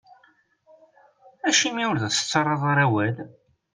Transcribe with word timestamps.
Acimi 1.47 1.85
ur 1.91 1.97
as-tettarraḍ 2.07 2.61
ara 2.71 2.83
awal? 2.85 3.15